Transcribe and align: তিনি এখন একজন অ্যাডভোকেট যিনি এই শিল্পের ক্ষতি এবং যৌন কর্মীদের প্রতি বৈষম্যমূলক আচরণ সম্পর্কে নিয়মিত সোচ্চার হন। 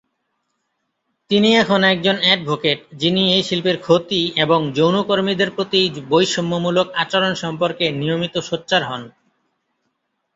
তিনি 1.31 1.49
এখন 1.55 1.79
একজন 1.85 2.15
অ্যাডভোকেট 2.21 2.79
যিনি 2.93 3.21
এই 3.35 3.43
শিল্পের 3.43 3.77
ক্ষতি 3.79 4.21
এবং 4.35 4.59
যৌন 4.77 4.95
কর্মীদের 5.03 5.49
প্রতি 5.51 5.81
বৈষম্যমূলক 6.09 6.87
আচরণ 6.95 7.33
সম্পর্কে 7.43 7.85
নিয়মিত 7.91 8.35
সোচ্চার 8.49 8.81
হন। 8.83 9.01